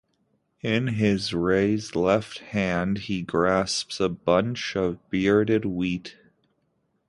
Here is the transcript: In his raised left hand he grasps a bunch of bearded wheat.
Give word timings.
In 0.63 0.87
his 0.87 1.31
raised 1.31 1.95
left 1.95 2.39
hand 2.39 2.97
he 3.05 3.21
grasps 3.21 3.99
a 3.99 4.09
bunch 4.09 4.75
of 4.75 4.97
bearded 5.11 5.63
wheat. 5.63 6.17